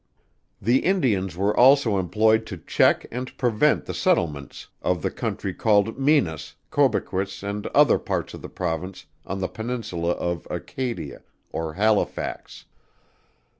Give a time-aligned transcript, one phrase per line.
[0.59, 5.99] The Indians were also employed to check and prevent the settlements of the Country called
[5.99, 12.65] Minas, Cobequis and other parts of the Province on the Peninsula of Acadia or Halifax.